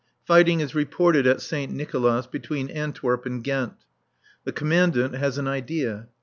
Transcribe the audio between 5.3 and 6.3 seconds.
an idea.